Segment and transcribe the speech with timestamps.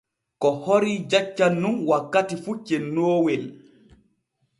[0.43, 3.43] Ko horii jaccan nun wakkati fu cennoowel.